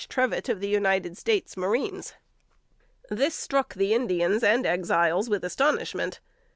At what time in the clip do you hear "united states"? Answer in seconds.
0.67-1.55